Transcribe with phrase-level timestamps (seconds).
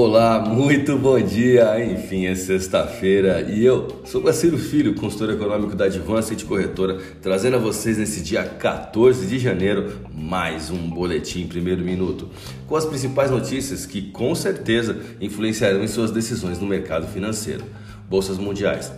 [0.00, 1.84] Olá, muito bom dia!
[1.84, 7.58] Enfim, é sexta-feira e eu sou Guaciro Filho, consultor econômico da Advanced Corretora, trazendo a
[7.58, 12.28] vocês nesse dia 14 de janeiro mais um boletim primeiro minuto,
[12.68, 17.64] com as principais notícias que com certeza influenciarão em suas decisões no mercado financeiro.
[18.08, 18.92] Bolsas mundiais.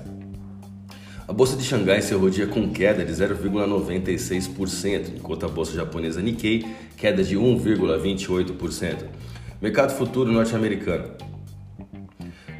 [1.27, 6.21] A bolsa de Xangai encerrou o dia com queda de 0,96%, enquanto a bolsa japonesa
[6.21, 9.30] Nikkei queda de 1,28%.
[9.60, 11.10] Mercado futuro norte-americano.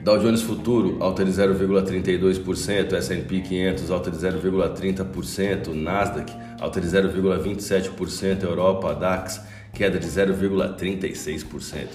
[0.05, 8.43] Dow Jones Futuro alta de 0,32%, S&P 500 alta de 0,30%, Nasdaq alta de 0,27%,
[8.43, 9.41] Europa DAX
[9.73, 11.87] queda de 0,36%.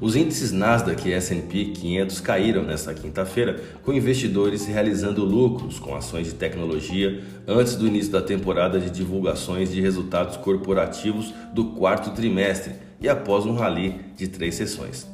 [0.00, 6.28] Os índices Nasdaq e S&P 500 caíram nesta quinta-feira, com investidores realizando lucros com ações
[6.28, 12.91] de tecnologia antes do início da temporada de divulgações de resultados corporativos do quarto trimestre
[13.02, 15.06] e após um rally de três sessões.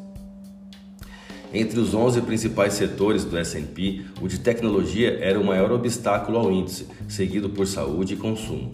[1.53, 6.53] Entre os 11 principais setores do S&P, o de tecnologia era o maior obstáculo ao
[6.53, 8.71] índice, seguido por saúde e consumo.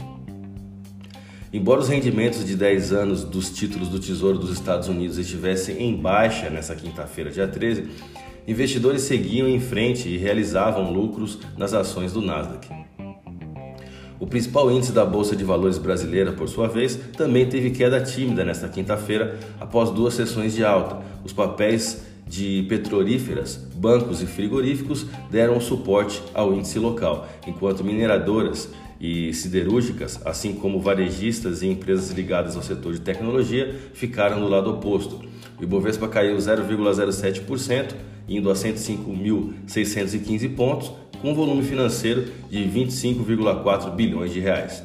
[1.53, 5.95] Embora os rendimentos de 10 anos dos títulos do Tesouro dos Estados Unidos estivessem em
[5.95, 7.91] baixa nessa quinta-feira, dia 13,
[8.49, 12.67] investidores seguiam em frente e realizavam lucros nas ações do Nasdaq.
[14.25, 18.43] O principal índice da Bolsa de Valores brasileira, por sua vez, também teve queda tímida
[18.43, 21.05] nesta quinta-feira após duas sessões de alta.
[21.23, 29.35] Os papéis de petrolíferas, bancos e frigoríficos deram suporte ao índice local, enquanto mineradoras e
[29.35, 35.21] siderúrgicas, assim como varejistas e empresas ligadas ao setor de tecnologia, ficaram do lado oposto.
[35.61, 37.95] O Ibovespa caiu 0,07%,
[38.27, 40.91] indo a 105.615 pontos,
[41.25, 44.85] com um volume financeiro de 25,4 bilhões de reais.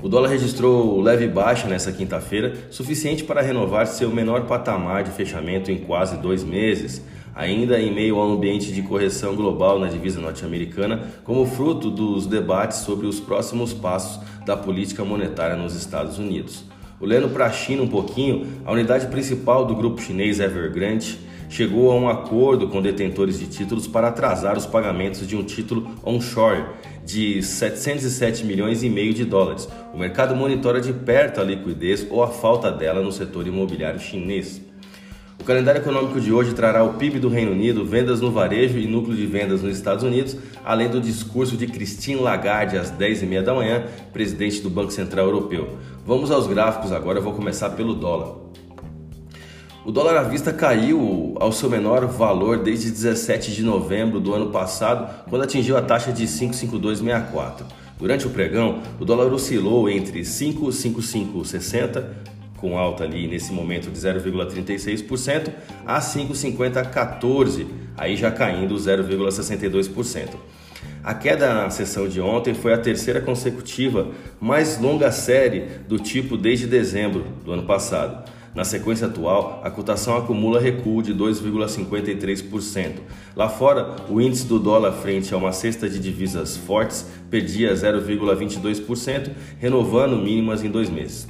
[0.00, 5.68] O dólar registrou leve baixa nesta quinta-feira, suficiente para renovar seu menor patamar de fechamento
[5.68, 7.02] em quase dois meses,
[7.34, 12.28] ainda em meio a um ambiente de correção global na divisa norte-americana, como fruto dos
[12.28, 16.62] debates sobre os próximos passos da política monetária nos Estados Unidos.
[17.00, 21.18] Olhando para a China um pouquinho, a unidade principal do grupo chinês Evergrande
[21.54, 25.88] chegou a um acordo com detentores de títulos para atrasar os pagamentos de um título
[26.04, 26.64] onshore
[27.04, 29.68] de 707 milhões e meio de dólares.
[29.92, 34.60] O mercado monitora de perto a liquidez ou a falta dela no setor imobiliário chinês.
[35.40, 38.88] O calendário econômico de hoje trará o PIB do Reino Unido, vendas no varejo e
[38.88, 43.54] núcleo de vendas nos Estados Unidos, além do discurso de Christine Lagarde às 10h30 da
[43.54, 45.78] manhã, presidente do Banco Central Europeu.
[46.04, 48.42] Vamos aos gráficos agora, eu vou começar pelo dólar.
[49.84, 54.50] O dólar à vista caiu ao seu menor valor desde 17 de novembro do ano
[54.50, 57.66] passado, quando atingiu a taxa de 55264.
[57.98, 62.02] Durante o pregão, o dólar oscilou entre 5,5560
[62.56, 65.52] com alta ali nesse momento de 0,36%
[65.84, 70.30] a 5,5014, aí já caindo 0,62%.
[71.02, 74.08] A queda na sessão de ontem foi a terceira consecutiva
[74.40, 78.24] mais longa série do tipo desde dezembro do ano passado.
[78.54, 82.92] Na sequência atual, a cotação acumula recuo de 2,53%.
[83.34, 89.32] Lá fora, o índice do dólar frente a uma cesta de divisas fortes perdia 0,22%,
[89.58, 91.26] renovando mínimas em dois meses.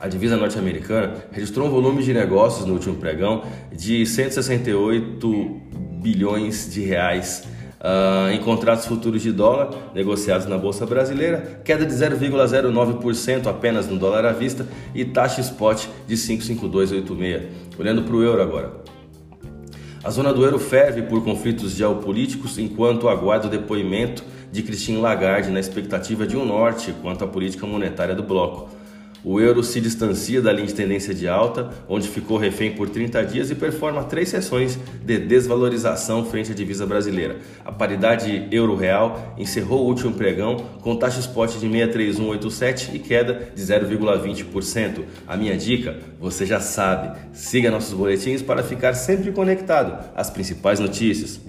[0.00, 5.60] A divisa norte-americana registrou um volume de negócios no último pregão de 168
[6.00, 7.46] bilhões de reais
[7.80, 13.98] Uh, em contratos futuros de dólar negociados na Bolsa Brasileira, queda de 0,09% apenas no
[13.98, 17.42] dólar à vista e taxa spot de 55286.
[17.78, 18.70] Olhando para o euro agora.
[20.04, 25.50] A zona do euro ferve por conflitos geopolíticos enquanto aguarda o depoimento de Christine Lagarde
[25.50, 28.68] na expectativa de um norte quanto à política monetária do bloco.
[29.22, 33.22] O euro se distancia da linha de tendência de alta, onde ficou refém por 30
[33.24, 37.36] dias e performa três sessões de desvalorização frente à divisa brasileira.
[37.62, 43.62] A paridade euro-real encerrou o último pregão com taxa spot de 63187 e queda de
[43.62, 45.04] 0,20%.
[45.28, 50.80] A minha dica, você já sabe, siga nossos boletins para ficar sempre conectado às principais
[50.80, 51.40] notícias.